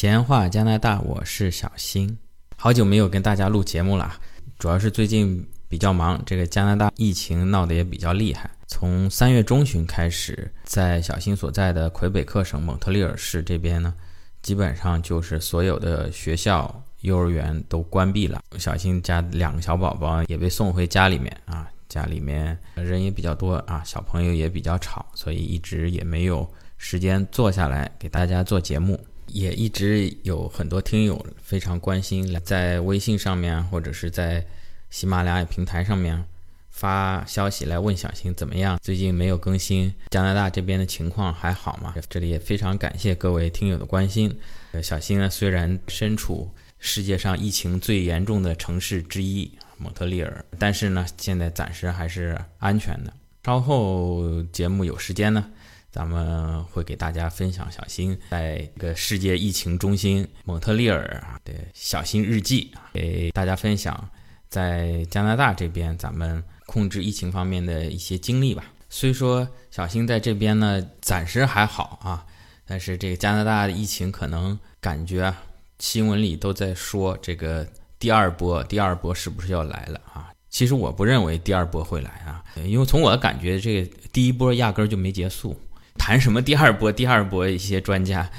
[0.00, 2.16] 闲话加拿大，我是小新，
[2.56, 4.14] 好久没有跟大家录节目了，
[4.56, 8.48] 主要是最近比较忙，这个加拿大疫情闹得也比较厉害。
[8.68, 13.92] 从三月中旬开始，在小新所在的魁北克省蒙特利尔市这边呢，
[14.40, 18.40] 基本上就是所有的学校、幼儿园都关闭了。
[18.56, 28.96] 小新家两个小宝宝也被送回家里面啊，家里面人也比较多啊，小朋友也比较吵，所以一直也没有时间坐下来给大家做节目。
[29.28, 34.44] 也一直有很多听友非常关心，在微信上面或者是在
[34.90, 36.24] 喜马拉雅平台上面
[36.70, 38.78] 发消息来问小新怎么样？
[38.82, 41.94] 最近没有更新，加拿大这边的情况还好吗？
[42.08, 44.34] 这里也非常感谢各位听友的关心。
[44.72, 53.12] 呃，小新呢虽然身处世界上疫情最严重的城市之一蒙特利尔，但是呢现在暂时还是安全的。
[53.44, 55.50] 稍后节目有时间呢。
[55.90, 64.08] 咱们会给大家分享小新在这个世界疫情中心蒙特利尔啊的小新日记，给大家分享
[64.48, 68.64] 在加拿大这边咱们控制疫情方面的一些经历吧。
[68.90, 72.24] 虽说小新在这边呢暂时还好啊，
[72.66, 75.34] 但是这个加拿大的疫情可能感觉
[75.78, 77.66] 新闻里都在说这个
[77.98, 80.30] 第二波，第二波是不是要来了啊？
[80.50, 85.58] 其实我不认为第二波会来啊，因为从我的感觉，这个第一波压根儿就没结束。
[85.98, 86.90] 谈什么第二波？
[86.90, 88.30] 第二波一些专家，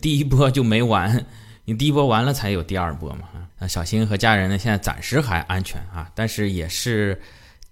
[0.00, 1.26] 第一波就没完，
[1.66, 3.28] 你第一波完了才有第二波嘛。
[3.58, 7.20] 啊，小新和家人呢，现在暂时还安全啊，但是也是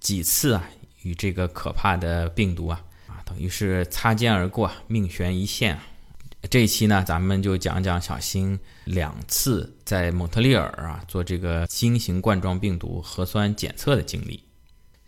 [0.00, 0.68] 几次啊
[1.02, 5.82] 与这个可怕的病毒啊啊，等于是擦肩而过，命悬一线啊。
[6.50, 14.42] 这一期呢，咱们就讲讲小新两次在蒙特利尔啊做这个新型冠状病毒核酸检测的经历。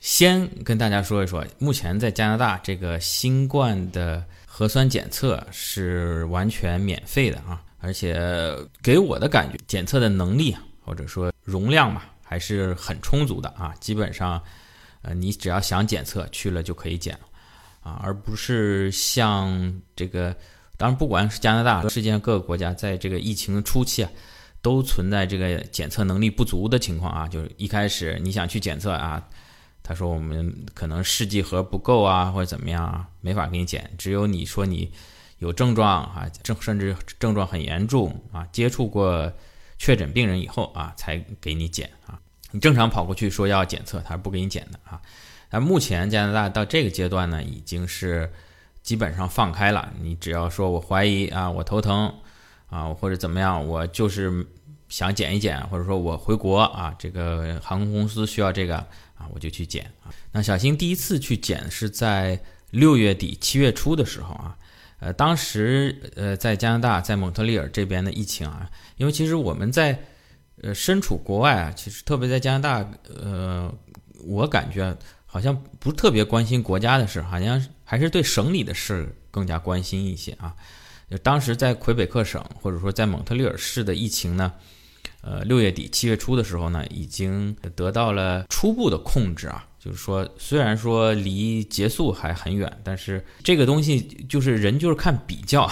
[0.00, 8.16] 先跟大家说一说，目前在加拿大这个新冠的核酸检测是完全免费的啊，而且
[8.80, 13.74] 给我的感觉，检测的能力或者说容量嘛，还是很充足的啊。
[13.80, 14.40] 基本上，
[15.02, 17.18] 呃，你只要想检测去了就可以检
[17.80, 20.34] 啊，而不是像这个，
[20.76, 24.10] 当然不管是加拿大，世界上各个国家，在这个疫情初期啊，
[24.62, 29.20] 都存在这个检测能力不足的情况啊，就是一开始你想去检测啊。
[29.88, 33.90] 他说：“我们可能试剂盒不够啊，或者怎么样啊，没法给你检。
[33.96, 34.92] 只有你说你
[35.38, 39.32] 有症状啊，症甚至症状很严重啊，接触过
[39.78, 42.20] 确诊病人以后啊，才给你检啊。
[42.50, 45.00] 你正常跑过去说要检测，他是不给你检的啊。
[45.48, 48.30] 那目前加拿大到这个阶段呢，已经是
[48.82, 49.90] 基本上放开了。
[50.02, 52.14] 你只要说我怀疑啊，我头疼
[52.68, 54.46] 啊，或者怎么样，我就是
[54.90, 58.86] 想检一检，或者说我回国啊，这个航空公司需要这个。”
[59.18, 60.14] 啊，我就去检啊。
[60.32, 62.40] 那小新第一次去检是在
[62.70, 64.56] 六月底七月初的时候啊，
[65.00, 69.98] 呃，当时呃在加拿大在蒙特利尔这边的疫情啊，因为其实我们在
[70.62, 72.90] 呃身处国外啊，其实特别在加拿大，
[73.20, 73.74] 呃，
[74.24, 74.96] 我感觉
[75.26, 80.54] 好像不特别关心国家的事，好像还是对省里的事更加关心一些啊。
[81.10, 84.52] 就当时在魁北克省或者说在蒙特利尔市的疫情呢。
[85.20, 89.64] 呃，六月底七月初的时候呢，已经得到了初步的控制啊。
[89.78, 95.70] 就是说，虽然说离结束还很远，但是这个东西就是人就是看比较，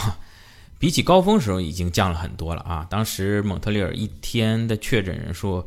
[0.79, 2.87] 比起高峰时候已经降了很多了啊。
[2.89, 5.67] 当时蒙特利尔一天的确诊人数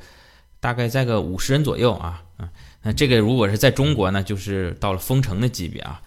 [0.62, 2.50] 大概在个五十人左右啊啊。
[2.82, 6.02] 那这个如果是在中国呢，就是到了封城的级别啊。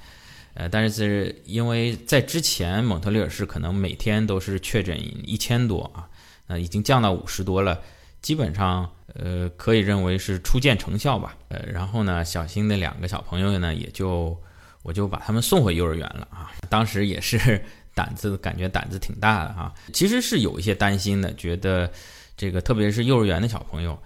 [0.55, 6.09] 呃，但是因为在之前蒙特利尔市可能每天都是确诊一千多啊。
[6.53, 7.81] 呃，已经降到五十多了，
[8.21, 11.35] 基本上呃可以认为是初见成效吧。
[11.49, 14.39] 呃，然后呢，小新的两个小朋友呢，也就
[14.83, 16.53] 我就把他们送回幼儿园了啊。
[16.69, 17.65] 当时也是
[17.95, 21.91] 胆子感觉胆子挺大的啊，其实是有一些担心的，觉得
[22.37, 23.99] 这个特别是幼儿园的小朋友，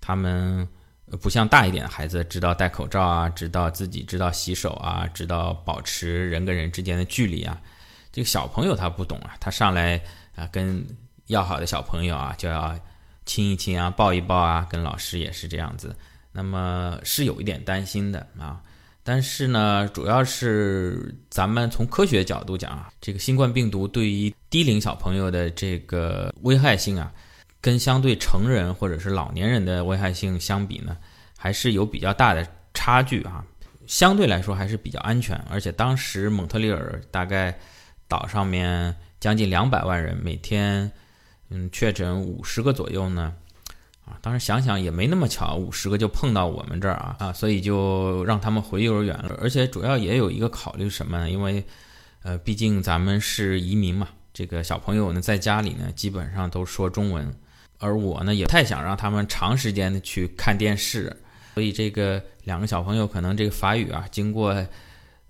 [0.00, 0.68] 他们
[1.20, 7.60] 不像大一点的孩子知道戴口罩啊，知道自己知道洗手啊，知道保持人跟人之间的距离啊。
[8.12, 10.00] 这个小朋友他不懂啊，他上来
[10.36, 10.86] 啊跟。
[11.28, 12.78] 要好的小朋友啊，就要
[13.24, 15.96] 亲一亲啊，抱一抱啊，跟老师也是这样子。
[16.32, 18.60] 那么是有一点担心的啊，
[19.02, 27.12] 但是呢，主要是咱们从科学角度讲啊，这个新冠病毒对于低龄小朋友的这个危害性啊，
[27.60, 30.96] 跟相对成人或者是老年人的危害性相比呢，
[31.36, 33.44] 还是有比较大的差距啊。
[33.86, 37.58] 相对来说还是比较安全，而且当时蒙特利尔大概
[38.06, 40.90] 岛上面将近两百万人每天。
[41.50, 43.32] 嗯，确诊五十个左右呢，
[44.04, 49.38] 啊，当时想想也没那么巧，五十个就碰到我们这儿啊啊，所以就让他们回幼儿园了。
[49.40, 51.30] 而且主要也有一个考虑什么呢？
[51.30, 51.64] 因为，
[52.22, 57.34] 呃，毕竟咱们是移民嘛，这个小朋友呢在家里呢基本上都说中文，
[57.78, 61.16] 而我呢也不太想让他们长时间的去看电视，
[61.54, 64.50] 所以这个两个小朋友可能这个法语啊，经过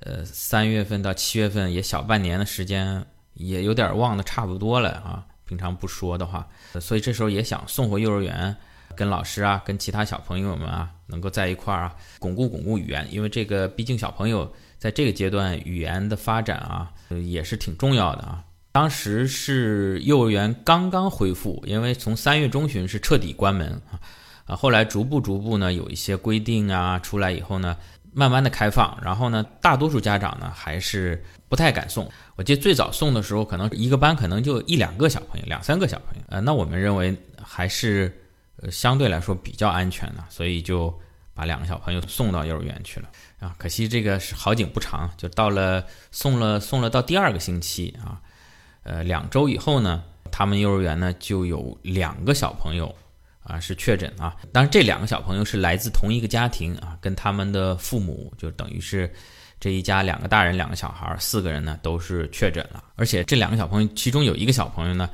[0.00, 5.24] 呃三月份到七月份也小半年的时间，也有点忘得差不多了啊。
[5.48, 6.46] 平常不说的话，
[6.78, 8.54] 所以这时候也想送回幼儿园，
[8.94, 16.92] 跟老师啊，跟其他小朋友们啊，能够在一块儿啊，巩固巩固语言，因为这个毕竟小朋友在这个阶段语言的发展啊，
[17.24, 18.44] 也是挺重要的啊。
[18.70, 23.98] 当时是幼儿园刚刚恢复，因为从三月中旬是彻底关门啊，
[24.44, 27.74] 啊，后来逐步逐步呢有一些规定啊出来以后呢。
[28.18, 32.10] 慢慢的开放，然后呢，大多数家长呢还是不太敢送。
[32.34, 36.22] 我记得最早送的时候，可能一个班可能就一两个小朋友，两三个小朋友。
[36.26, 38.12] 呃，那我们认为还是
[38.60, 40.92] 呃相对来说比较安全的，所以就
[41.32, 43.08] 把两个小朋友送到幼儿园去了。
[43.38, 48.20] 啊，可惜这个是好景不长，就到了送了送了到第二个星期啊，
[48.82, 52.92] 呃，两周以后呢，他们幼儿园呢就有两个小朋友。
[53.48, 54.36] 啊，是确诊啊！
[54.52, 59.10] 当然，这两个小朋友是来自同一个家庭啊，跟他们的父母就等于是
[59.58, 62.84] 这一家两个大人两个小孩四个人呢都是确诊了。
[62.94, 65.08] 而且这两个小朋友其中有一个小朋友呢，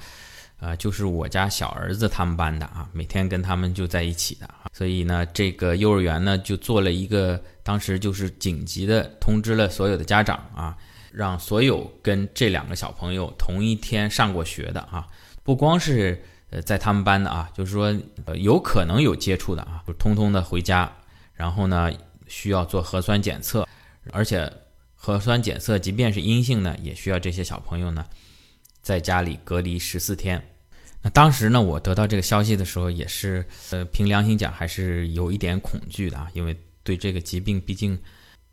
[0.58, 4.66] 呃，就是我家小儿子他们班的啊，每天跟他们就在一起的啊。
[4.72, 10.76] 所以呢，这个幼儿园呢就做了一个，当时就是紧急的通知了所有的家长啊，
[11.12, 15.06] 让所有跟这两个小朋友同一天上过学的啊，
[15.44, 16.20] 不光是。
[16.62, 20.90] 在他们班的啊，就是说，呃，有可能有接触的啊，就通通的回家，
[21.34, 21.92] 然后呢，
[22.26, 23.66] 需要做核酸检测，
[24.12, 24.50] 而且
[24.94, 28.04] 核酸检测即便是阴性呢，也需要这些小朋友呢，
[28.82, 30.42] 在家里隔离十四天。
[31.02, 37.98] 那当时呢，我得到这个消息的时候，也是，呃，凭良心讲，还是有一点恐惧的啊，因为对这个疾病，毕竟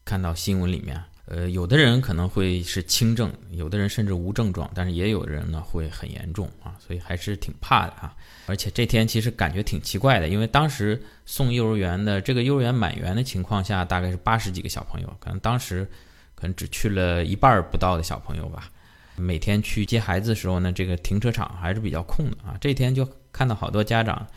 [0.04, 1.02] 看到新闻里面。
[1.34, 8.14] 呃，有的人可能会是轻症，有的人甚至无症状，但是也有人呢会很严重啊，所以还是挺怕的啊。
[8.48, 15.90] 而且这天其实感觉挺奇怪的，因为当时送幼儿园的这个幼儿园满员的情况下，大概是八十几个小朋友，可能当时
[16.36, 18.70] 可能只去了一半不到的小朋友吧。
[19.16, 22.58] 每天去接孩子的时候呢，这个停车场还是比较空的啊。
[22.60, 24.28] 这天就看到好多家长，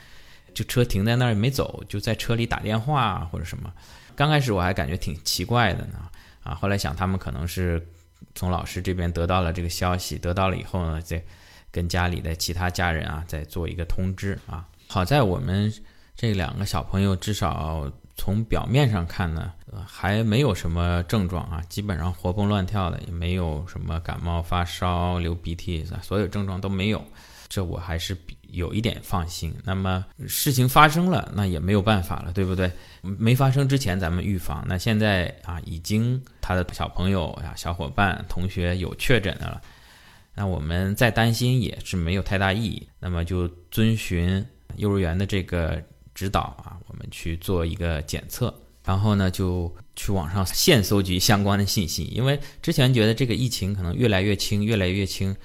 [0.54, 3.72] 就车停在那儿没走，就在车里打电话或者什么。
[4.14, 6.08] 刚开始我还感觉挺奇怪的呢。
[6.44, 7.84] 啊，后来想他们可能是
[8.34, 11.20] 从老师这边得到了这个消息，得到了以后呢，再
[11.72, 14.68] 跟家里的其他家人啊再做一个通知啊。
[14.86, 15.72] 好在我们
[16.14, 19.52] 这两个小朋友至少从表面上看呢，
[19.84, 27.04] 还没有什么症状啊，基本上活蹦乱跳的，也没有什么感冒、发烧、流鼻涕，所有症状都没有。
[27.48, 29.54] 这我还是比有一点放心。
[29.64, 32.70] 那么事情发生了，那也没有办法了，对不对？
[33.02, 34.64] 没发生之前咱们预防。
[34.66, 39.60] 那现在啊，已经他的小朋友呀、小伙伴、同学有确诊的了，
[40.34, 42.88] 那我们再担心也是没有太大意义。
[43.00, 44.44] 那么就遵循
[44.76, 45.82] 幼儿园的这个
[46.14, 48.54] 指导啊，我们去做一个检测，
[48.84, 55.36] 然后呢就去网上现搜集相关的信息，因为之前觉得这个疫情可能越来越轻，越来越轻。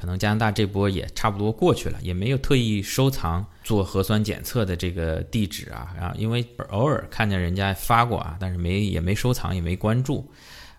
[0.00, 10.26] 可能加拿大这波也差不多过去了，也没有特意收藏做核酸检测的这个地址啊啊，因为偶尔看见人家发过啊，但是没也没收藏，也没关注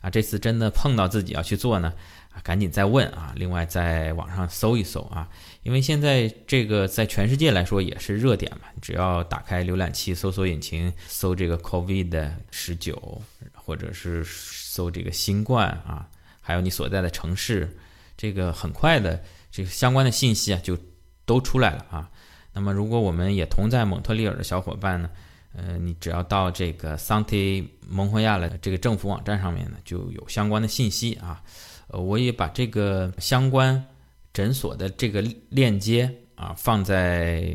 [0.01, 0.09] 啊。
[0.09, 1.94] 这次真的碰到自己要去做呢，
[2.33, 3.31] 啊，赶紧再问啊。
[3.35, 5.29] 另外在网上搜一搜啊，
[5.62, 13.21] 因为现在这个在全世界来说也是热点嘛，只要打开浏览器搜索引擎，搜这个 COVID 十九，
[13.54, 16.07] 或者是搜这个新冠啊，
[16.42, 17.78] 还有你所在的城市。
[18.21, 20.78] 这个很快的，这个相关的信息啊，就
[21.25, 22.07] 都出来了啊。
[22.54, 25.09] 那么，如果我们也同在蒙特利尔的小伙伴呢，
[25.56, 31.42] 呃，你只要到这个桑提蒙霍亚的这个政府网站上面呢，就有相关的信息啊。
[31.87, 33.83] 呃，我也把这个相关
[34.31, 37.51] 诊所的这个链接啊，放在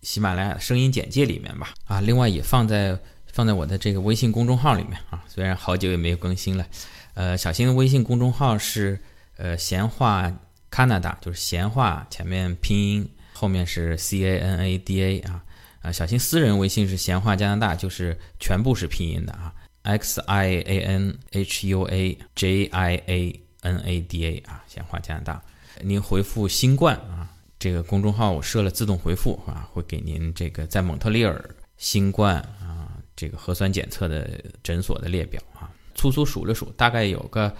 [0.00, 1.74] 喜马拉雅声音简介里面吧。
[1.84, 5.22] 啊，另外也放在放在我的这个微信公众号里面啊。
[5.28, 6.66] 虽然好久也没有更新了，
[7.12, 8.98] 呃，小新的微信公众号是。
[9.36, 10.32] 呃，闲话
[10.70, 15.44] Canada 就是闲话，前面拼音后面是 C A N A D A 啊
[15.82, 19.52] 啊，小新私人微信是闲话加拿大，就是全部是拼音的啊
[19.82, 25.42] ，X I A N H U A J I A N A D A 啊，闲话加拿大，
[25.82, 27.28] 您回复新冠啊，
[27.58, 37.54] 这个公众号我设了自动回复啊，会给您这个在蒙特利尔新冠啊这个核酸检测的诊所的列表啊，粗粗数了数，大概有个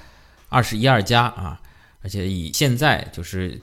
[0.48, 1.60] 二十一二家啊。
[2.06, 3.60] 而且以现在就是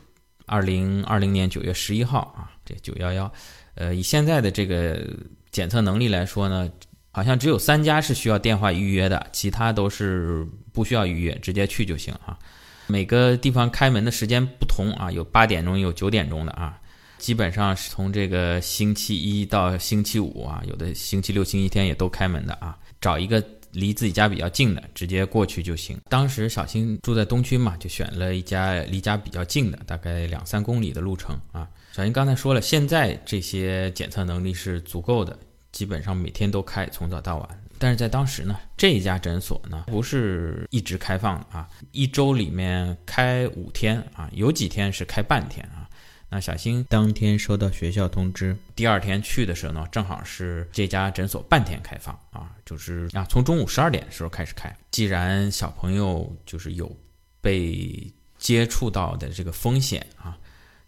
[0.47, 3.31] 二零二零年九月十一号啊，这九幺幺，
[3.75, 5.01] 呃，以现在的这个
[5.50, 6.69] 检测能力来说呢，
[7.12, 12.38] 好像只有三家是需要电话预约的，其他都是不需要预约，直接去就行啊。
[12.88, 16.77] 每个地方开门的时间不同啊，有八点钟，有九点钟的啊。
[17.19, 22.77] 基本上是从这个星期一到星期五啊，有的星期六、星期天也都开门的啊。
[23.00, 23.41] 找一个
[23.73, 25.99] 离自己家比较近的，直接过去就行。
[26.09, 31.67] 当时小新住在东区嘛，就选了一家离家比较近的，大概两三公里的路程啊。
[31.91, 35.37] 小新刚才说了，现在这些检测能力是足够的，
[35.71, 37.49] 基本上每天都开，从早到晚。
[37.79, 45.82] 但是在当时呢，这一家诊所呢不是一直开放啊，一周里面开五天啊，有几天是开半天啊。
[46.33, 54.75] 那小新当天收到学校通知，第二天去的时候呢，正好是这家诊所半天开放啊，就是啊，从中午十二点的时候开始开。
[54.89, 56.91] 既然小朋友就是有
[57.39, 60.35] 被接触到的这个风险啊，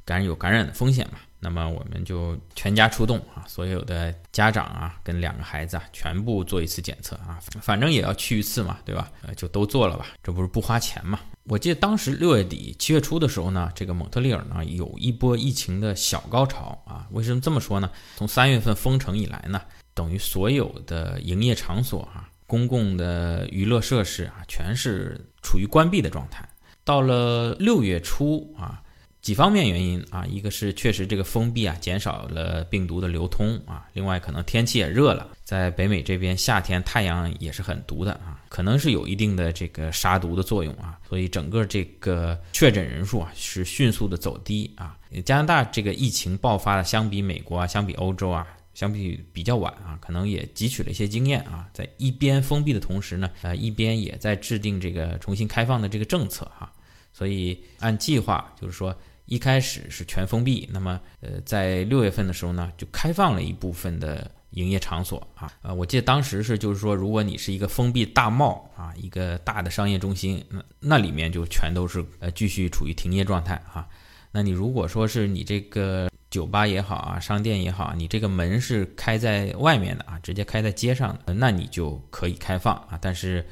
[0.06, 1.18] 感染有感染的风险嘛。
[1.38, 9.12] 那么我们就全家出动啊，所有的家长啊，跟两个孩子啊，全部做一次检测啊，反正也要去一次嘛，对吧？
[9.22, 11.20] 呃，就都做了吧，这不是不花钱嘛？
[11.44, 17.06] 我记得当时六月底七月初的时候呢，这个蒙特利尔呢有一波疫情的小高潮啊。
[17.12, 17.92] 为什么这么说呢？
[18.16, 19.62] 从三月份封城以来呢，
[19.94, 26.50] 等于所有的营业场所啊、公共的娱乐设施啊，全是处于关闭的状态。
[26.84, 28.82] 到了六月初啊。
[29.26, 44.96] 几方面原因啊，一个是确实这个封闭啊，减少了病毒的流通啊，另外可能天气也热了，在北美这边夏天太阳也是很毒的啊，可能是有一定的这个杀毒的作用啊，所以整个这个确诊人数啊是迅速的走低啊。
[45.26, 56.72] 加拿大这个疫情爆发的相比美国啊，相比欧洲啊，相比比较晚啊，可能也汲取了一些经验啊，在一边封闭的同时呢，呃，一边也在制定这个重新开放的这个政策哈，
[57.12, 58.96] 所以按计划就是说。
[59.26, 73.88] 一开始是全封闭，那么呃，在六月份的时候呢，就开放了一部分的营业场所啊，呃，我记得当时是就是说，如果你是一个封闭大贸啊，一个大的商业中心，那那里面就全都是呃继续处于停业状态啊。
[74.32, 83.46] 那你如果说是你这个酒吧也好啊，商店也好，你这个门是开在外面的啊，直接开在街上的，那你就可以开放啊，但是。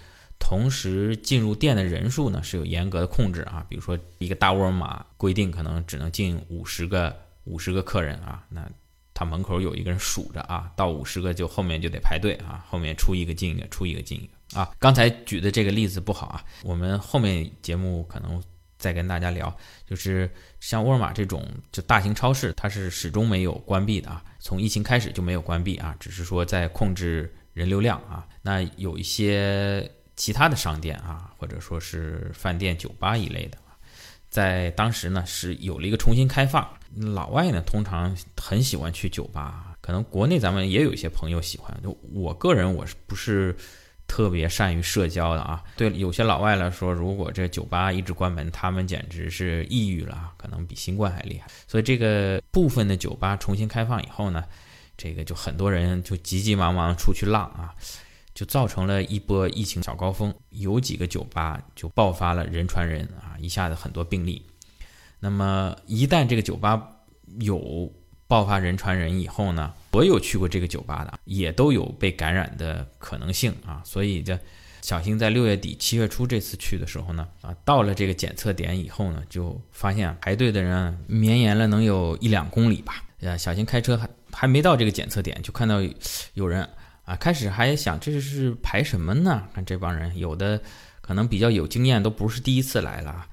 [0.45, 8.69] 同时进入店的人数呢是有严格的控制啊，比如说一个大沃尔玛规定可能只能进五十个五十个客人啊，那
[9.13, 14.69] 他门口有一个人数着啊，到五十个就后面就得排队啊，后面出一个进一个，出一个进一个啊。
[14.77, 18.43] 刚才举的这个例子不好啊，我们后面节目可能
[18.77, 19.55] 再跟大家聊，
[19.87, 28.27] 就是像沃尔玛这种就大型超市，它是始终没有关闭的啊，从疫情开始就没有关闭啊，只是说在控制人流量啊。
[28.41, 29.89] 那有一些。
[30.15, 33.57] 其他的商店啊，或者说是饭店、酒吧一类的，
[34.29, 36.67] 在当时呢是有了一个重新开放。
[36.95, 41.75] 老外呢通常很喜欢去酒吧，可能国内咱们也有一些朋友喜欢。
[41.81, 43.55] 就我个人，我是不是
[44.05, 45.63] 特别善于社交的啊？
[45.75, 51.47] 对有些老外来说，如果这酒吧一直关门，他们简直是抑郁了，可能比新冠还厉害。
[51.67, 54.43] 所以这个部分的酒吧重新开放以后呢，
[54.95, 57.73] 这个就很多人就急急忙忙出去浪啊。
[58.33, 64.43] 就造成了一波疫情小高峰，有几个酒吧就爆发了人传人啊，一下子很多病例。
[65.19, 66.81] 那么一旦这个酒吧
[67.39, 67.91] 有
[68.27, 73.81] 爆发人传人以后呢，所有去过这个酒吧的也都有被感染的可能性啊。
[73.85, 74.39] 所以这
[74.81, 83.03] 小新在六月底七月初这次去的时候呢，啊，到了这个检测点以后呢，就发现排队的人绵延了能有一两公里吧。
[83.19, 85.77] 呃，小新开车还还没到这个检测点，就看到
[86.33, 86.67] 有人。
[87.05, 89.43] 啊，开始还想这是排什么呢？
[89.53, 90.59] 看这帮人，有的
[91.01, 93.25] 可能比较有经验，都不是第一次来了，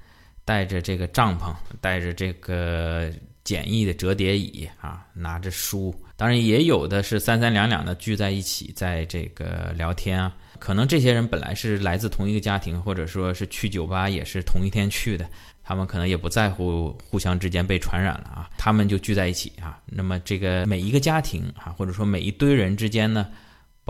[0.45, 3.09] 带着这个帐篷，带着这个
[3.45, 10.35] 简易的折叠椅啊，拿着书，当然也有的是三三两两的聚在一起，在这个聊天啊。
[10.59, 15.25] 可能这些人本来是来自同一个家庭，或者说是去酒吧也是同一天去的，
[15.62, 19.81] 他们可能也不在乎互相之间被传染了啊，他们就聚在一起啊。
[19.87, 23.29] 那么这个每一个家庭啊，或者说每一堆人之间呢？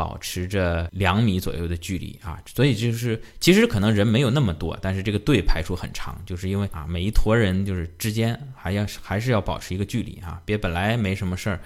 [0.00, 11.60] 保持着两米左右的距离啊，所以就是其实可能人没有那么多，但是这个队排出很长，就是因为啊每一坨人就是之间还要还是要保持一个距离啊，别本来没什么事儿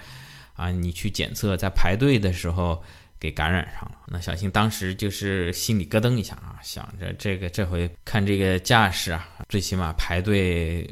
[0.53, 2.83] 啊，你去检测在排队的时候
[3.17, 10.85] 给感染上了，那小新当时就是心里咯噔一下啊，想着这个这回看这个架势啊，最起码排队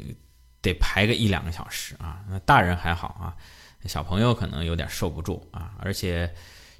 [0.62, 3.36] 得排个一两个小时啊，那大人还好啊，
[3.84, 6.32] 小朋友可能有点受不住啊，而且。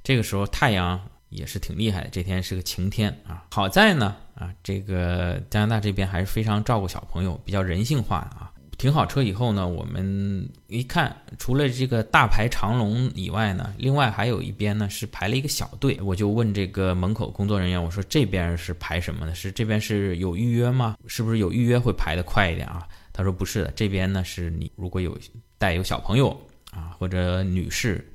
[0.04, 3.46] 这个时候太阳也是挺厉害的，这天是个晴天啊。
[3.50, 8.52] 好在呢啊，这个加拿大这边还是非常照顾小朋友，比较人性化啊。
[8.76, 15.98] 停好车以后呢，我们一看，除了这个大排长龙以外呢，另外还有一边呢是排了一个小队。
[16.02, 19.34] 我就问这个门口工作人员，我说这边是排什么的？
[19.34, 20.96] 是这边是有预约吗？
[21.06, 22.86] 是不是有预约会排的快一点啊？
[23.12, 25.16] 他说不是的，这边呢是你如果有
[25.56, 26.38] 带有小朋友
[26.72, 28.06] 啊，或者女士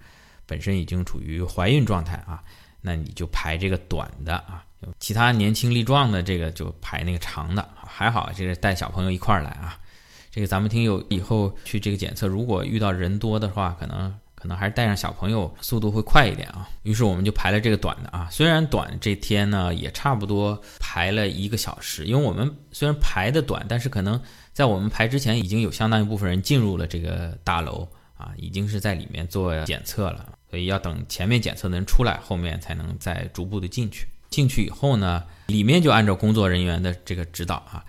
[0.50, 2.44] 本身已经处于怀孕状态啊，
[2.82, 4.66] 那你就排这个短的啊。
[5.00, 7.70] 其他年轻力壮的这个就排那个长的。
[7.86, 9.78] 还好，这个带小朋友一块儿来啊。
[10.32, 16.70] 这个咱们听友以后去这个检测，如果遇到人多的话，可能可能还是带上小朋友，速度会快一点啊。
[16.84, 24.22] 于是我们就排了这个短的啊，虽然短，这天呢也差不多排了一个小时，因为我们虽然排的短，但是可能
[24.54, 27.86] 在我们排之前，已经有相当一部分人进入了这个大楼
[28.20, 34.08] 啊，已经是在里面做检测了，所以要等前面检测的人出来，后面才能再逐步的进去。
[34.30, 37.84] 进去以后呢，里面就按照工作人员的这个指导啊，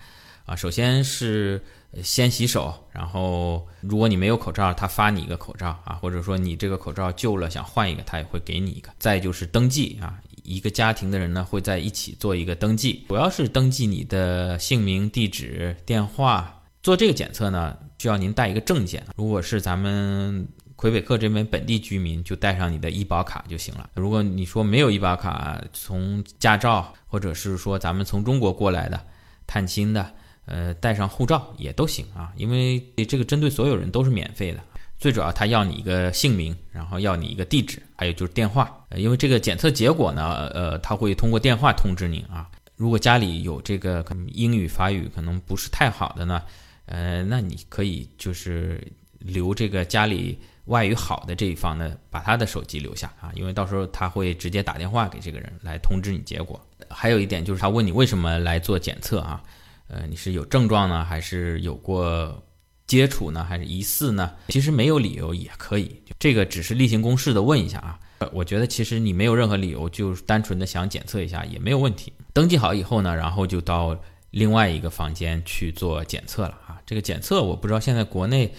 [0.47, 1.63] 啊，首先是。
[2.01, 8.89] 先洗手，然后如果你没有口罩，他发你一个口罩啊，或者说你这个口罩旧了想换一个，他也会给你一个。
[8.97, 16.60] 再就是登记啊，一个家庭的人呢会在一起做一个登记，主要是登记你的姓名、地址、电话。
[16.83, 19.03] 做这个检测呢，需要您带一个证件。
[19.15, 23.89] 如果是咱们魁北克这边本地居民，就带上你的医保卡就行了。
[23.95, 28.99] 如果你说没有医保卡，从驾照或者是说咱们从中国过来的
[29.45, 30.13] 探亲的。
[30.45, 34.59] 呃，带上护照也都行啊，因为这个针对所有人都是免费的。
[34.97, 38.69] 最主要，他要你一个姓名，然后要你一个地址，还有就是电话。
[38.95, 42.49] 因为这个检测结果呢，呃，他会通过电话通知您啊。
[42.75, 46.41] 如果家里有这个英语、法语可能不是太好的呢，
[46.85, 48.85] 呃，那你可以就是
[49.19, 56.59] 留这个家里外语好的这一方呢，把他的手机留下啊，因为到时候他会直接打电话给这个人来通知你结果。
[56.89, 59.41] 还有一点就是他问你为什么来做检测啊？
[59.87, 62.43] 呃，你是有症状呢，还是有过
[62.87, 64.33] 接触呢，还是疑似呢？
[64.49, 67.99] 其实没有理由也可以，这个只是例行公事的问一下啊。
[68.31, 72.13] 我觉得其实你没有任何理由，就单纯的想检测一下也没有问题。
[72.33, 73.99] 登记好以后呢，然后就到
[74.31, 76.81] 另外一个房间去做检测了啊。
[76.85, 78.51] 这个检测我不知道现在国内，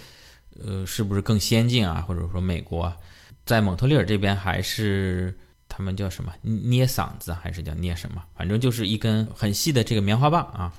[0.64, 2.00] 呃，是不是更先进啊？
[2.00, 2.90] 或者说美国，
[3.44, 5.36] 在蒙特利尔这边还是
[5.68, 8.22] 他们叫什么捏嗓子，还是叫捏什么？
[8.34, 10.72] 反正就是一根很细的这个棉花棒啊。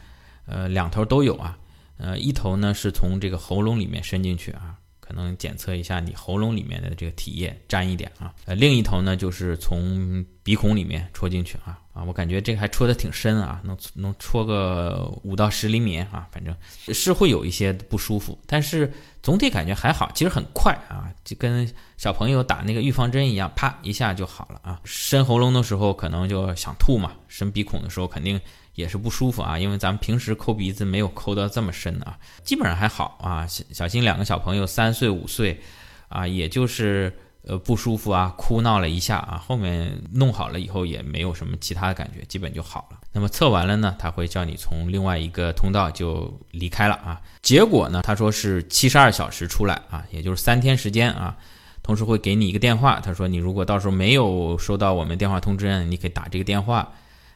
[0.45, 1.57] 呃，两头都有啊，
[1.97, 16.53] 呃，一头呢是从这个喉咙里面伸进去啊，可能检测一下你喉咙里面的这个体液沾一点啊，呃，另一头呢就是从鼻孔里面戳进去啊，啊，我感觉这个还戳的挺深啊，能能戳个五到十厘米啊，反正
[16.93, 24.79] 是会有一些不舒服，但是总体感觉还好，其实很快啊，就跟小朋友打那个预防针一样，啪一下就好了啊。
[24.83, 28.39] 伸喉咙的时候可能就想吐嘛，伸鼻孔的时候肯定。
[28.75, 33.45] 也是不舒服啊，因为咱们平时抠鼻子没有抠到这么深啊，基本上还好啊。
[33.45, 35.61] 小小新两个小朋友三岁五岁，
[36.07, 42.97] 啊，也就是呃不舒服啊，哭闹了一下啊，后面弄好了以后也没有什么其他的感觉，基本就好了。
[43.11, 47.21] 那么测完了呢，他会叫你从另外一个通道就离开了啊。
[47.41, 51.37] 结果呢，他说是七十二小时出来啊，也就是三天时间啊。
[51.81, 56.89] 同时会给你一个电话，他说你如果到时候没有收到我们电话通知，你可以打这个电话。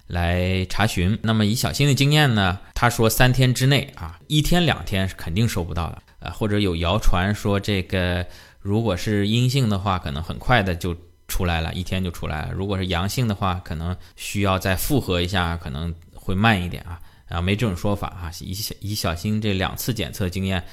[0.08, 1.20] 来查询。
[1.22, 6.02] 那么以小新的经验呢，他说三天之内啊，一天两天是肯定收不到的。
[6.32, 8.26] 或者有谣传说这个
[8.60, 10.96] 如果是阴性的话，可能很快的就
[11.28, 12.52] 出来了，一天就出来了。
[12.54, 17.00] 如果是阳性的话，可能需要再复核一下，可能会慢一点啊。
[17.30, 18.32] 啊，没这种说法啊。
[18.42, 20.64] 以以小新这两次检测经验，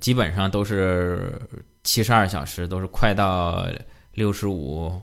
[0.00, 1.40] 基本上都是
[1.82, 3.66] 七十二小时，都是快到
[4.12, 5.00] 六十五。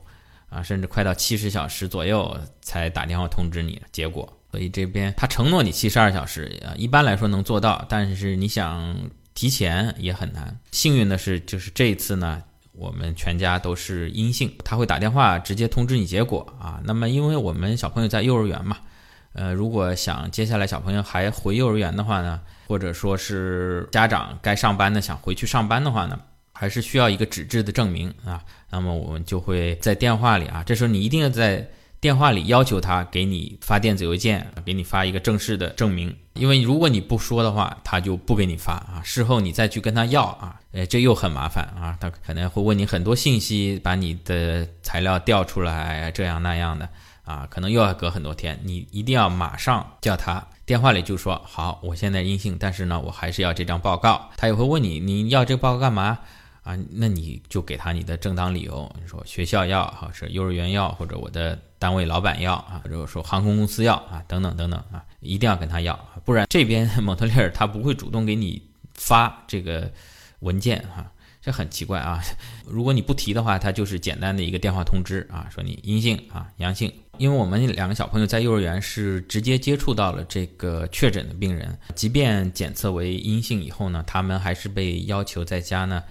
[0.48, 8.94] 啊，甚至快到七十小时左右才打电话通知你结果，所以这边他承诺你七十二小时，啊，一般来说能做到，但是你想
[9.34, 10.58] 提前也很难。
[10.70, 12.42] 幸运的是，就是这一次呢，
[12.72, 16.80] 我们全家都是阴性，他会打电话直接通知你结果啊。
[16.84, 18.76] 那么，因为我们小朋友在幼儿园嘛，
[19.32, 26.18] 呃，如果想接下来小朋友还回幼儿园的话呢，或者说是家长该上班的想回去上班的话呢。
[26.54, 28.40] 还是需要一个纸质的证明啊，
[28.70, 31.68] 那么我们就会在电话里啊，这时候你一定要在
[32.02, 46.88] 电话里要求他给你发电子邮件，给你发一个正式的证明，因为如果你不说的话，他就不给你发啊，事后你再去跟他要啊，哎，这又很麻烦啊，他可能会问你很多信息，把你的材料调出来，这样那样的
[47.22, 50.44] 啊，可能又要隔很多天，你一定要马上叫他。
[50.66, 54.28] 电话里就说好，我现在阴性，但是呢，我还是要这张报告。
[54.36, 56.18] 他也会问你，你要这个报告干嘛？
[56.64, 68.62] 啊，那你就给他你的正当理由，你说学校要，哈是幼儿园要，或者我的单位老板要啊，如果说航空公司要啊，等等等等啊，一定要跟他要，不然这边 蒙特利尔他不会主动给你
[68.94, 69.90] 发这个
[70.38, 72.22] 文件哈，这很奇怪啊。
[72.64, 76.92] 如果你不提的话，他就是简单的一个电话通知啊，说你阴性啊、阳性。
[77.18, 86.02] 因为我们两个小朋友在幼儿园是直接接触到了这个确诊的病人，即便检测为阴性以后呢，他们还是被要求在家呢，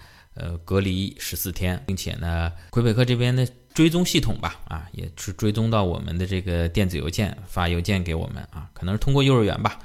[0.41, 9.77] 呃，隔离十四天，并且呢，魁北克这边的追踪系统吧，啊，也是追踪到我们的这个电子邮件，发邮件给我们啊，可能是通过幼儿园吧。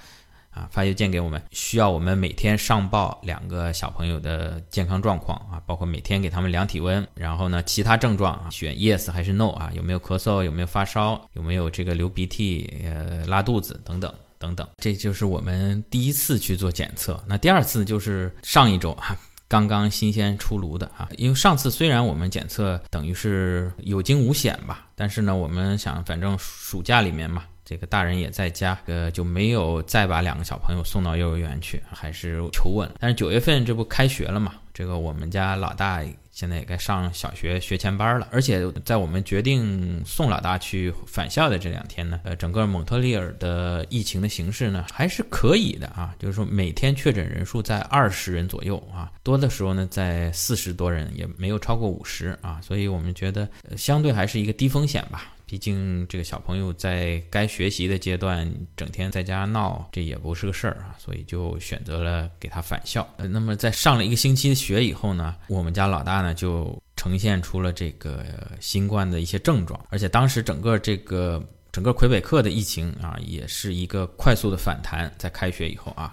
[0.56, 14.66] 啊，发邮件给我们，需要我们每天上报两个小朋友的健康状况啊，包括每天给他们量体温，然后呢，其他症状啊，选 yes 还是 no 啊，有没有咳嗽，有没有发烧，有没有这个流鼻涕、呃拉肚子等等等等。
[14.78, 17.22] 这就是我们第一次去做检测。
[17.28, 19.14] 那第二次就是上一周啊，
[19.48, 27.44] 刚刚新鲜出炉的啊，因为上次虽然我们检测等于是有惊无险吧，但是呢，我们想反正暑假里面嘛。
[27.68, 32.88] 这个大人也在家，呃，就没有再把两个小朋友送到幼儿园去，还是求稳。
[33.00, 34.54] 但是九月份这不开学了嘛？
[34.72, 38.28] 这个我们家老大现在也该上小学学前班了。
[38.30, 55.32] 而且在我们决定送老大去返校的这两天呢，呃，整个蒙特利尔的疫情的形势呢还是可以的啊，就是说每天确诊人数在二十人左右啊，多的时候呢在四十多人，也没有超过五十啊，所以我们觉得相对还是一个低风险吧。
[55.46, 63.08] 毕竟这个小朋友在该学习的阶段，整天在家闹，这也不是个事儿啊，所以就选择了给他返校。
[63.16, 68.24] 呃，那么在上了一个星期的学以后呢，我们家老大呢就呈现出了这个
[68.60, 76.12] 新冠的一些症状，而且当时整个这个整个魁北克的疫情啊，也是一个快速的反弹，在开学以后啊。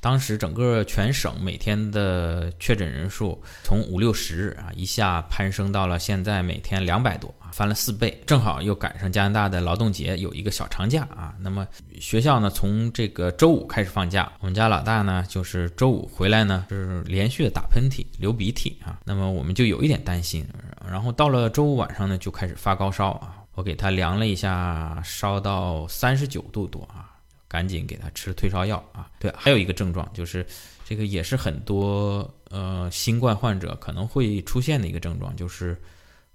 [0.00, 8.18] 当时整个全省每天的确诊人数从五六十啊一下攀升到了现在每天两百多啊，翻了四倍。
[8.26, 11.66] 正好又赶上加拿大的劳动节有一个小长假啊，那么
[12.00, 14.32] 学校呢从这个周五开始放假。
[14.40, 20.46] 我们家老大呢就是周五回来呢是连续的打喷嚏、流鼻涕啊，那么我们就有一点担心。
[20.88, 27.09] 然后到了周五晚上呢就开始发高烧啊，我给他量了一下，烧到三十九度多啊。
[27.50, 29.10] 赶紧给他吃退烧药啊！
[29.18, 30.46] 对，还有一个症状就是，
[30.84, 35.76] 这个也是很多呃新冠患者可能会出现的一个症状，就是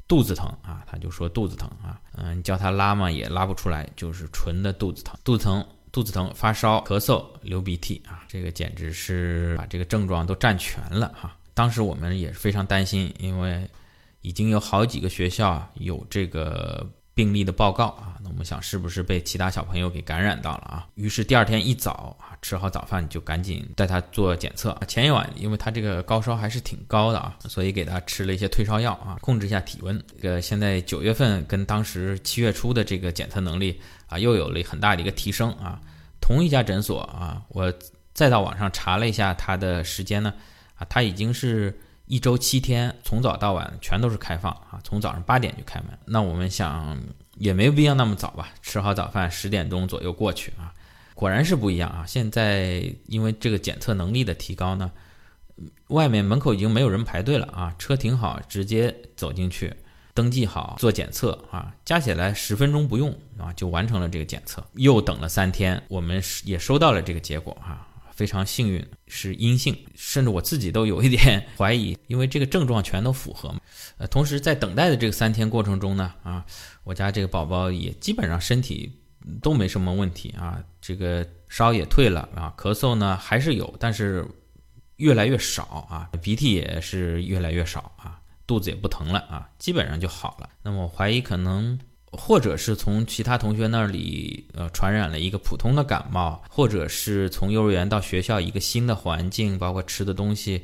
[0.10, 0.84] 肚子疼啊。
[0.86, 11.38] 他就说肚子疼啊，嗯，叫他拉嘛也拉不出来，就是纯的肚子疼，肚子疼，肚子疼，发烧、咳嗽、流鼻涕啊，这个简直是把这个症状都占全了哈。
[11.54, 13.66] 当时我们也是非常担心，因为
[14.20, 16.86] 已经有好几个学校有这个。
[17.16, 20.86] 病例的报告啊，那我们想是不是被其他小朋友给感染到了啊？
[20.96, 24.78] 于是第二天一早啊，吃好早饭就赶紧带他做检测。
[24.86, 29.98] 前一晚因为他这个高烧还是挺高的啊，所以给他吃了一些退烧药啊，控制一下体温。
[30.22, 35.80] 这个现在九月份跟当时七月初的这个检测能力啊，又有了很大的一个提升啊。
[36.20, 37.74] 同一家诊所啊，我
[38.14, 40.34] 再到网上查了一下他的时间呢，
[40.76, 41.74] 啊，他已经是。
[42.08, 45.98] 一周七天，从早到晚全都是开放啊，从早上八点就开门。
[46.06, 46.98] 那我们想
[47.38, 50.74] 也没必要那么早吧，吃好早饭十点钟左右过去啊。
[51.16, 52.04] 果然是不一样啊！
[52.06, 54.92] 现在因为这个检测能力的提高呢，
[55.88, 59.74] 外面门口已经没有人排队了啊，车停好直接走进去，
[60.14, 64.62] 登记好做检测啊，加起来十分钟不用啊就完成了这个检测。
[64.74, 67.88] 又等了三天，我们也收到了这个结果哈。
[68.16, 73.60] 非常幸运是阴性，甚至我自己都有一点 怀疑，因为这个症状全都符合嘛。
[73.98, 76.46] 呃，同时在等待的这个三天过程中呢，啊，
[76.84, 78.92] 我家这个宝宝也基本上身体
[79.42, 84.26] 都没什么问题啊，这个烧也退了啊，咳嗽呢还是有，但是
[84.96, 90.50] 越来越少啊，鼻涕也是越来越少啊，肚子也不疼了啊，基本上就好了。
[90.64, 91.78] 那么我怀疑可能。
[92.16, 100.64] 或者是从其他同学那里呃传染了一个普通的感冒，或者是从幼儿园到学校一个新的环境，包括吃的东西，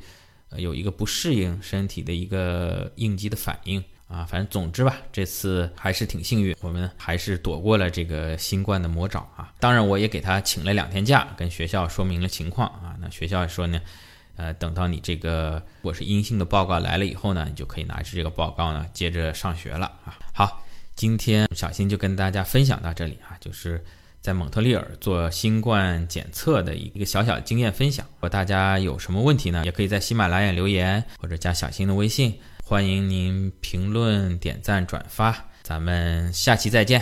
[0.50, 9.54] 呃有一个不适应身体的一个应激的反应啊，反正总之吧，这次还是挺幸运，我们还是躲过了这个新冠的魔爪啊。
[9.60, 12.96] 当然，我也给他请了两天假，跟学校说明了情况啊。
[13.00, 13.80] 那学校说呢，
[14.36, 20.20] 呃，等到你这个我是阴性的报告来了以后呢，你就可以拿着这个报告呢，接着上学了啊。
[20.34, 20.62] 好。
[20.96, 23.84] 今天小新就跟大家分享到这里啊，就是
[24.22, 28.06] 在蒙特利尔做新冠检测的一个小小经验分享。
[28.06, 35.48] 如果大家有什么问题呢，也可以在喜马拉雅留言或者加小新的微信，欢迎您评论、点赞、转发。
[35.64, 37.02] 咱们下期再见。